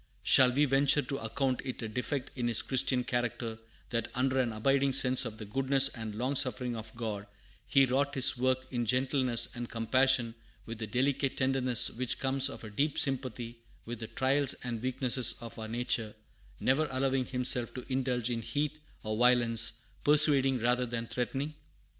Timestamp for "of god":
6.75-7.27